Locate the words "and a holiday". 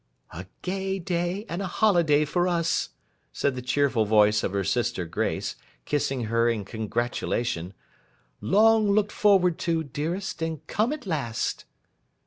1.47-2.25